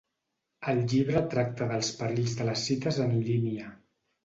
El 0.71 0.79
llibre 0.93 1.21
tracta 1.35 1.69
dels 1.73 1.93
perills 2.01 2.35
de 2.41 2.49
les 2.51 2.65
cites 2.71 3.01
en 3.07 3.17
línia. 3.31 3.71